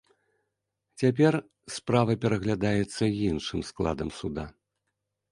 Цяпер 1.01 1.33
справа 1.73 2.15
пераглядаецца 2.23 3.03
іншым 3.27 3.61
складам 3.69 4.09
суда. 4.21 4.47